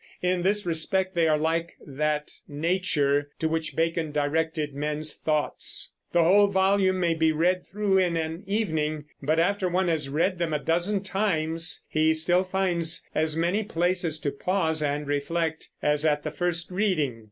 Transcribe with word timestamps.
In 0.23 0.41
this 0.41 0.65
respect 0.65 1.13
they 1.13 1.27
are 1.27 1.37
like 1.37 1.75
that 1.85 2.31
Nature 2.47 3.29
to 3.37 3.47
which 3.47 3.75
Bacon 3.75 4.11
directed 4.11 4.73
men's 4.73 5.13
thoughts. 5.13 5.93
The 6.11 6.23
whole 6.23 6.47
volume 6.47 6.99
may 6.99 7.13
be 7.13 7.31
read 7.31 7.67
through 7.67 7.99
in 7.99 8.17
an 8.17 8.41
evening; 8.47 9.05
but 9.21 9.39
after 9.39 9.69
one 9.69 9.89
has 9.89 10.09
read 10.09 10.39
them 10.39 10.53
a 10.55 10.59
dozen 10.59 11.03
times 11.03 11.83
he 11.87 12.15
still 12.15 12.43
finds 12.43 13.03
as 13.13 13.37
many 13.37 13.63
places 13.63 14.19
to 14.21 14.31
pause 14.31 14.81
and 14.81 15.05
reflect 15.05 15.69
as 15.83 16.03
at 16.03 16.23
the 16.23 16.31
first 16.31 16.71
reading. 16.71 17.19